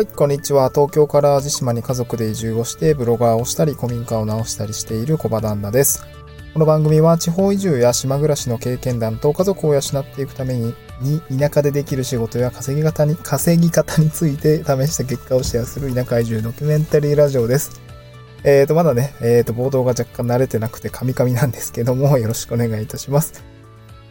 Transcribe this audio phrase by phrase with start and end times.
[0.00, 0.70] はい、こんにちは。
[0.70, 6.06] 東京から淡路島に家族で移住をして、ブロガーをしたり、古民家を直したりしている小場旦那です。
[6.54, 17.82] この番組は地方移住や島暮らしの経験談と家族を養っていくために、に田舎でできる仕事や稼ぎ方に、稼ぎ方について試した結果をシェアする田舎移住ドキュメンタリーラジオです。
[18.42, 23.49] えーと、まだね、えーと、冒頭が若干慣れてなくてカミカミなんですけども、よろしくお願いいたします。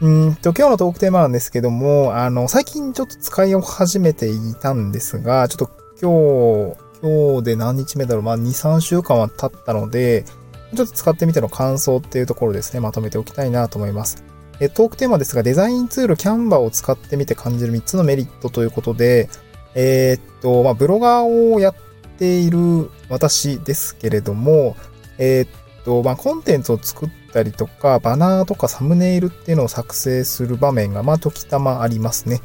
[0.00, 5.70] うんと、今日のトークテーマなんですけども、あの、最近ちょっと使いを始めていたんですが、ちょっと
[6.00, 10.24] 今日、今日で何日目だろう、まあ2、3週間は経ったので、
[10.74, 14.24] ちょっと使ってみての感想っていうところですね、まとめておきたいなと思います。
[14.60, 19.28] えトークテーマですが、デザインツールキャンバーを使ってみて感じる3つのメリットということで、
[19.74, 21.74] えーっと、まあ、ブロガーをやっ
[22.18, 24.76] ている私ですけれども、
[25.18, 32.40] えーっと、まあ、コンテンツを作ったりとか、バナーとかサムネイルっていうのを作成する場面が、まあ、時たまありますね。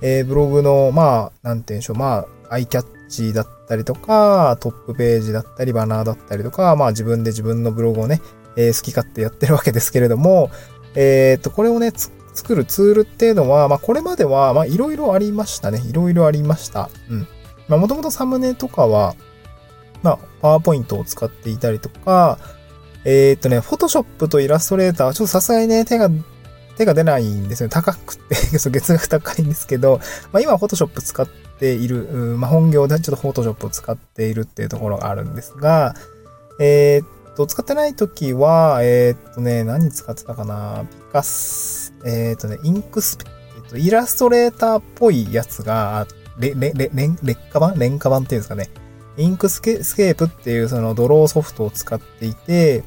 [0.00, 8.20] えーブログの、まあ、なんて言うんでしょう、まあ、アイキャッチだったりとか、トップページだったり、バナーだったりとか、まあ、自分で自分のブログをね、
[8.56, 10.50] えー好き勝手やってるわけですけれども、
[10.94, 11.92] えーっと、これをね、
[12.34, 15.82] 作るツールっていうのは、まあ、これまでは、まあ、いろいろありましたね。
[15.88, 16.90] いろいろありました。
[17.08, 17.28] うん。
[17.68, 19.14] まあ、もともとサムネとかは、
[20.02, 22.38] まあ、パワーポイントを使っていたりとか、
[23.04, 26.08] えーっとね、フォトショップとイラストレーターはちょっとさすがにね、手が、
[26.76, 27.72] 手が出ないんですよね。
[27.72, 30.00] 高くて、 月額高いんですけど、
[30.32, 35.94] まあ、今はフォトショップ使っている、うんまあ、本業でちょっとフォトショップを使っているっていうところがあるんですが、
[36.58, 40.84] えーっと、使ってない時は、えーっとね、何使ってたかな？
[40.90, 43.18] ピカス、えっとね、インクス、
[43.56, 46.06] えっと、イラストレーターっぽいやつが、
[46.38, 47.78] レ、レ、レ、レン、劣化版？
[47.78, 48.70] 廉価版っていうんですかね。
[49.16, 52.82] インクスケスケープっていうそのドローソフトを使っていて、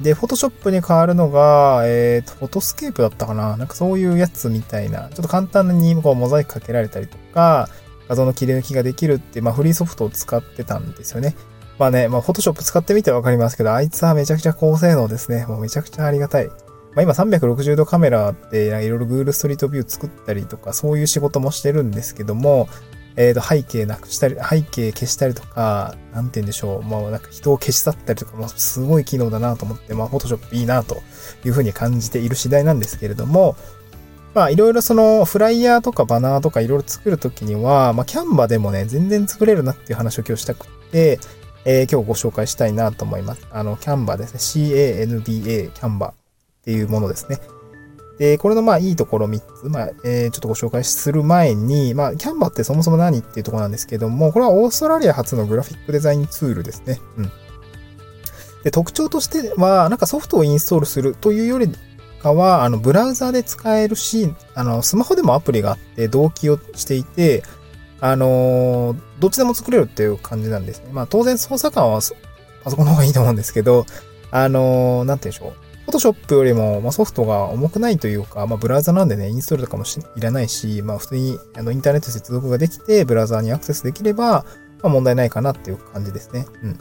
[0.00, 7.68] で、フォトショップに代わるのが、えっ、と、フォトスケープだったかななんかそういうやつみたいな、ちょっと簡単にこうモザイクかけられたりとか、
[8.08, 11.36] 画像の切り抜きができるって、まあフリーソフトを使ってたんですよね。
[11.78, 15.44] まあね、まあフォトショップ使ってみてわかりますけど、あいつはめちゃくちゃ高性能ですね。
[15.46, 16.46] もうめちゃくちゃありがたい。
[16.46, 16.54] ま
[16.96, 22.68] あ今360度カメラっていろいろ Google ストリートビュー作ったりとか、そういう仕事もしてるんですけども、
[23.16, 26.82] えっ、と、背景なくしたり、背景消したりとか、なんて言うんでしょう。
[26.82, 31.02] もうなんか人を消し去ったりとか、まあ、すごい機能だなと思って、まあ、フォトショップいいなと
[31.44, 33.56] いうふうに感じている次第なんですけれども、
[34.34, 41.18] まあ、いろいろその、フライヤーとかバナーとかいろいろ作るときには、まあ、キャンバでもね、全然作れるなっていう話を今日したくて、
[41.64, 43.46] えー今日ご紹介したいなと思います。
[43.50, 44.40] あの、キャンバですね。
[44.40, 46.14] C-A-N-B-A、キャンバっ
[46.64, 47.38] ていうものですね。
[48.20, 57.00] で、これのまあいいところ3つ、まあ、えーちょっとご紹介する前に、まあ、キャンバってそもそも何っていうところなんですけども、これはオーストラリア初のグラフィックデザインツールですね。
[57.16, 57.32] うん。
[58.62, 61.74] で、特徴としては、なんかソフトをインストールするというより
[62.22, 67.42] かは、あの、ブラウザで使えるし、あの、スマホでもアプリがあって同期をしていて、
[68.02, 70.86] あのーどっちでも作れるっていう感じなんですね。
[70.92, 72.00] まあ、当然操作感は
[72.64, 73.86] パソコンの方がいいと思うんですけど、
[74.30, 75.69] あのーなんて言うんでしょう。
[75.90, 79.82] フォトショップよりも、ま、ソフトが重くないというか、まあ、ブラウザなんでね、インストールとかも
[80.16, 84.44] いらないし、まあ、普通にあのインターネット接続ができて、ブラウザにアクセスできれば、
[84.82, 86.46] まあ、問題ないかなっていう感じですね。
[86.62, 86.78] うん。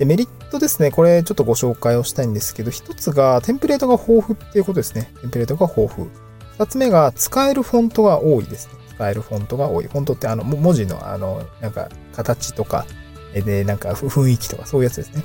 [0.00, 0.90] で、メリットですね。
[0.90, 5.12] これちょっとご紹介をしたいんですけど、一つが、テンプレートが豊富っていうことですね。
[5.20, 6.10] テンプレートが豊富。
[6.58, 8.72] 二つ目が、使えるフォントが多いですね。
[8.96, 9.86] 使えるフォントが多い。
[9.86, 12.86] フォントって、あの、文字の、あの、なんか、形とか、
[13.32, 15.22] で、なんか、雰囲気とか、そういうやつですね。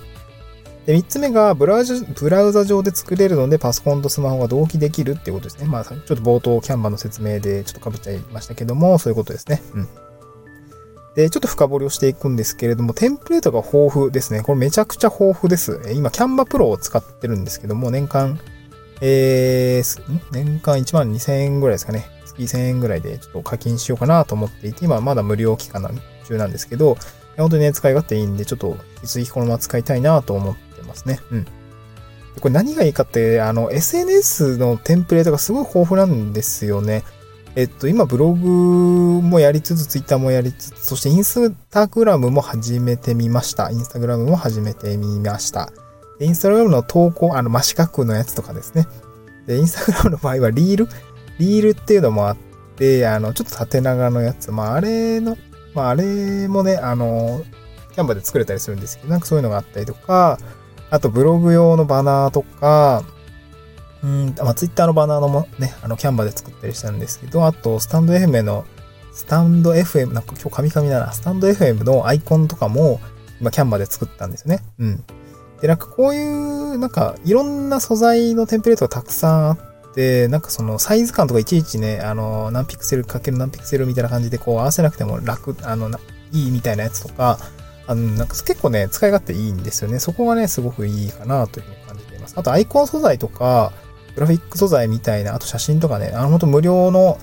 [0.86, 5.68] で、三つ目がブラウザ、ブラウザ上で作れるので、パソコンとスマホが同期できるっていうことですね。
[5.68, 9.62] まあ、ちょっと冒頭、キャンバーの説明でちょっと被っちゃいましたけども、そういうことですね。
[9.74, 9.88] うん。
[11.16, 14.42] で、ちょっと深掘りをしていくんですけれども、テンプレートが豊富ですね。
[14.42, 15.81] これめちゃくちゃ豊富です。
[15.94, 18.40] 今、キャンバプロを使ってるんですけども、年間、
[19.02, 22.09] えー、年間1万2000円ぐらいですかね。
[22.25, 25.84] 月1000円ぐらいでちょっと課金しようかなと思っていて、今まだ無料期間
[26.28, 26.98] 中なんですけど、
[27.38, 31.19] 本当にね、使い勝手いいんで、ちょっと、引き続きこのまま使いたいなと思ってますね。
[31.31, 31.46] うん。
[32.40, 37.04] これ何がいいかって、あの、SNS のテンプレートがすごい豊富なんですよね。
[37.56, 43.69] えっと、今、ブログもやりつつ、ツイッターもやりつつ、そしてインスタグラムも始めてみました。
[43.69, 45.69] インスタグラムも始めてみました。
[46.19, 48.88] でインスタグラムの投稿、あの、真四角のやつとかですね。
[49.48, 50.88] で、インスタグラムの場合は、リール？
[51.39, 52.38] リールっていうのもあっ
[52.77, 54.51] て、あの、ちょっと縦長のやつ。
[54.51, 55.38] まあ、あれの、
[55.74, 57.44] まあ、あれもね、あの、
[57.94, 60.38] キャンバで作れたりするんですけど、なんかそういうのがあったりとか、
[60.91, 63.03] あとブログ用のバナーとか、
[64.03, 68.65] うん、まあ、ツイッターのバナーのもね、あの、キャンバで作ったりしたんですけど、あと、スタンド FM の、
[69.13, 72.99] スタンド FM、なんか今日カミカミだな、スタンド FM のアイコンとかも、
[73.39, 74.63] 今、キャンバで作ったんですよね。
[74.79, 75.03] うん。
[75.61, 79.57] で、なんかこういう、なんか、いろんな素材のテンプレートがたくさんあっ
[79.93, 85.91] て、なんかそのサイズ感とかいちいちね、あの、何ピクセルかける何ピクセルみたいな感じでこう合わせなくても楽、あの、
[86.31, 87.38] いいみたいなやつとか、
[87.91, 89.99] あの、なんか結構ね、使い勝手いいんですよね。
[89.99, 92.33] そこがね、すごくいいかなというふうに感じています。
[92.38, 93.73] あとアイコン素材とか、
[94.15, 97.19] グラフィック素材みたいな、あと写真とかね、あの、ほんと無料の、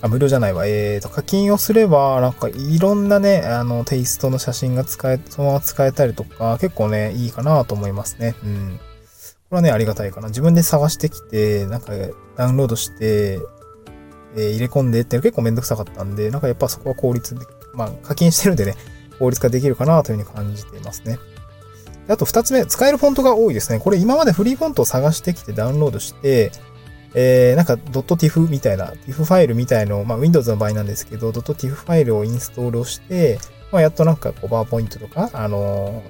[0.00, 0.66] あ、無料じゃないわ。
[0.66, 8.34] えーと、課金をすれば、なんかいろんなね、あの、テイストの写真が使え、そのまま使えたりとか、結構ね、いいかなと思いますね。
[8.44, 8.78] うん。
[9.48, 10.28] これはね、ありがたいかな。
[10.28, 11.92] 自分で探してきて、なんか
[12.36, 13.40] ダウンロードして、
[14.36, 18.76] えー、入れ込んでって結構めんどくさかったんで、なんかやっぱそこは効率で、まあ課金してるんでね、
[19.18, 21.18] 効率化できるかなというふうに感じていますね。
[22.08, 23.80] あと二つ目、使えるフォントが多いですね。
[23.80, 26.52] これ今までフリーフォントを探してきてダウンロードして、
[27.14, 33.38] えー、なんか .tiff みたいな、tiff ファイルみたいのを、まあ Windows の場合なんですけど、.tiff ファイルをインストールをして、
[33.72, 36.02] まあやっとなんかこう、パワーポイントとか、あの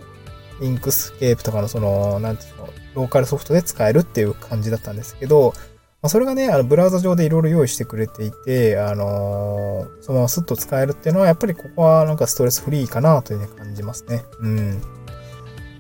[0.61, 5.55] ー、インクスケープとかのその、なんていうの、ローカルソフトで使えるっていう感じだったんですけど、
[6.01, 14.25] ま、それがね、あの、ブラウザ上でいろいろ用意してくれていて、あのー、そのままスッと使えるっていうのは、やっぱりここはなんかストレスフリーかなというふうに感じますね。
[14.41, 14.83] うん。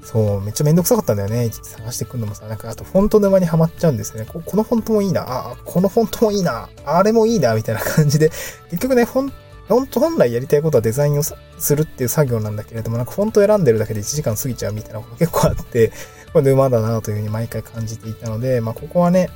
[0.03, 1.50] そう、めっちゃめんどくさかったんだよね。
[1.50, 4.26] 探してくるのもさ、なんかあとフォント沼にはまっちゃうんですよね。
[4.26, 5.25] ここのフォントもいいな。
[5.50, 6.69] あ、このフォントもいいな。
[6.85, 7.55] あれもいいな。
[7.55, 8.31] みたいな感じで、
[8.70, 9.32] 結局ね、フォン
[9.69, 11.37] 本当本来やりたいことはデザインをす
[11.76, 15.93] るっていう作業なんだけれども、なんかフォント選んでるだけで1時間過ぎちゃうみたいなこと結構あって、
[16.32, 19.29] これ沼だなというふうに毎回感じていたので、まあここはね、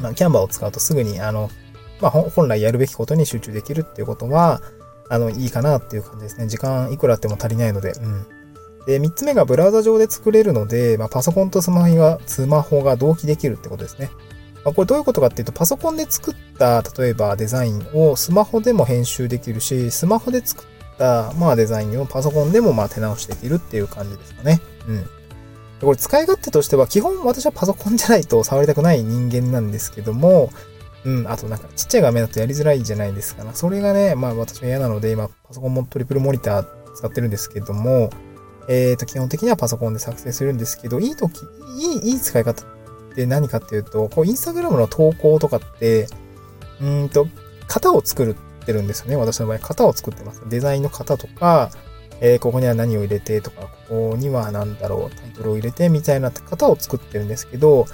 [0.00, 1.50] まあキャンバーを使うとすぐに、あの、
[2.00, 4.60] まあ本来やるべきことに集中できるっていうことは、
[5.10, 6.46] あの、いいかなっていう感じですね。
[6.46, 8.26] 時間いくらあっても足りないので、うん。
[8.86, 14.10] で、三つ目がブラウザ上で作れるので、まあ、パソコンとスマホが、スマホが同期できるってことですね。
[14.64, 20.66] まあ、これどういうことかっていうと、パソコンで作った、例えばデザインをスマホでも編集できるし、スマホで作っ
[20.98, 24.60] た、まあデザインをパソコンでもまあ手直しできるっていう感じですかね。
[24.86, 25.06] うん。
[25.80, 30.50] これ使い勝手としては、基本私はパソコンじゃないと触りたくない人間なんですけども、
[31.04, 33.54] うん、あとなんかちっちゃい画面だとやりづらいじゃないですかな。
[33.54, 38.10] それがね、まあ私は嫌なので、今パソコンもトリプルモニター使ってるんですけども、
[38.68, 41.40] えっ、ー、と、基本的にはパソコンで作成するんですけど、いい時、
[41.78, 46.06] いい、いい使い方って何かっていうと、こう、インスタグラムの投稿とかって、
[46.80, 47.26] うんと、
[47.66, 48.34] 型を作っ
[48.64, 49.16] てるんですよね。
[49.16, 50.42] 私の場合、型を作ってます。
[50.48, 51.70] デザインの型とか、
[52.20, 57.86] えー、ここには何を入れてとか、ここには何だろう、タイトルを入れてみたいな型を作ってるんですけど、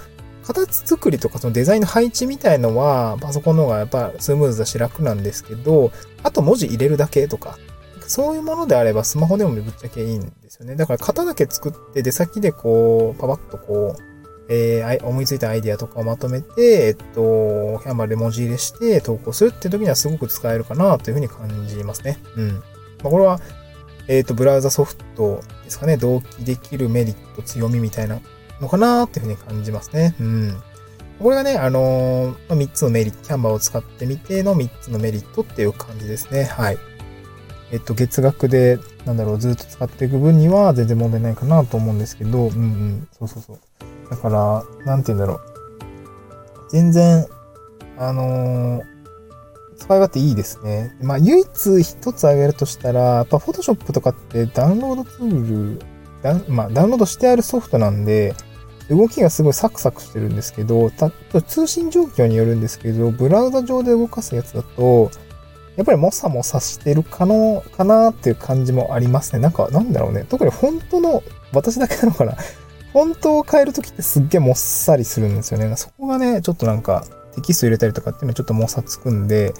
[0.43, 5.91] 形作りとかそのデザインの配置みたいのは、パソコンの方がやっぱスムーズだし楽なんですけど、
[6.23, 7.57] あと文字入れるだけとか、
[8.07, 10.75] そういうものであればスマホでもぶっちゃけいいんですよね。
[10.75, 14.01] だから型だけ作って出先でこう、パパッとこう、
[14.49, 17.03] えー、思いついたアイディアとかをまとめて、えっと、
[17.83, 22.17] キャンバーで文字入れして投稿するって時にはすごく使えるかなというふうに感じますね。
[22.37, 22.51] うん。
[22.53, 22.61] ま
[23.05, 23.41] あ、これは、
[24.07, 28.19] えっ、と、ブラウザソフトですかね、同期できるメリット、強みみたいな
[28.61, 30.15] のかなっていうふうに感じますね。
[30.19, 30.57] うん。
[31.19, 36.43] これがね、あのー、3つのメリット、キャンバーを使ってみての3つのメリットっていう感じですね。
[36.45, 36.77] はい。
[37.71, 43.59] えっと、月額で、なんだろう、ずっと使っていく分には全然問題ないかなと思うんですけど、うんうん、そうそうそう。
[44.09, 45.41] だから、なんて言うんだろう。
[46.69, 47.25] 全然、
[47.97, 48.83] あのー、
[49.77, 50.95] 使い勝手いいですね。
[51.01, 51.47] まあ、唯一
[51.81, 55.79] 一つ挙げるとしたら、やっぱ Photoshop とかってダウンロードツール、
[56.21, 58.35] ダまあ、ダウンロードしてあるソフトなんで、
[58.89, 65.11] 動きがすごいサクサクしてるんですけど、た通信状況によるんですけど、ブラウザ上で動かすやつだと、
[65.75, 69.39] やっぱりもさもさしてるかの、かなっていう感じもありますね。
[69.39, 70.25] なんか、なんだろうね。
[70.27, 71.21] 特に本当の、
[71.53, 72.33] 私だけなのかな。
[72.93, 75.71] フォントを変えるときってすっげえもっさりするんですよね。
[75.75, 77.05] そこがね、ちょっとなんか
[77.37, 79.53] テキスト入れたりとかっていうのはちょっともさつくんで、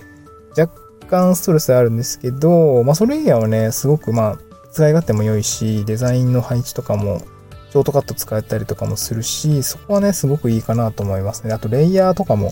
[0.57, 0.73] 若
[1.07, 4.39] 干ストレスあるんですけど、まあそれ以外はね、すごくまあ
[4.71, 7.21] 使い勝手も良いし、デザインの配置とかも
[7.69, 11.53] ショートカット使えたりとかもするし、そこはね、すごくいいかなと思いますね。
[11.53, 12.51] あとレイヤーとかも、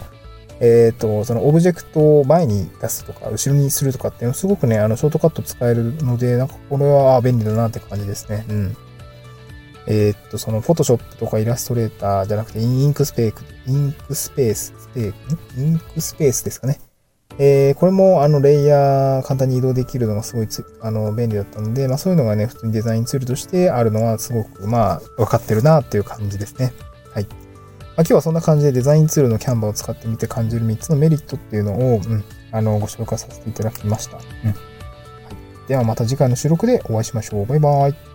[0.59, 8.45] えっ、ー、と、そのオブジェクトを前に出すとか、後ろにするとかっていうのすごくね、あの、ショートカット使えるので、なんかこれは便利だなって感じですね。
[8.49, 8.77] うん。
[9.87, 16.79] えー、っと、その、フォトショップとかイラストレーターじゃなくて、インクスペーク、インクスペース、スペーク、インクスペースですかね。
[17.37, 20.47] えー、これも、あの、レイヤー簡単に移動できるのがすごい
[20.81, 26.73] あの、便利だったので、まあそういうのがね、普通にデザインツールとしてあるのはすごく、まあ、分かってるなっていう感じですね。
[27.13, 27.25] はい。
[27.25, 27.37] まあ、
[27.97, 34.17] 今日はそんな感じでデザインツールのキャンバーを使ってみて感じる3つのメリットっていうのを、うん、あの、ご紹介させていただきました。
[34.17, 34.23] うん。
[34.23, 34.57] はい。
[35.67, 37.45] ではまた次回の収録でお会いしましょう。
[37.45, 38.14] バイバーイ。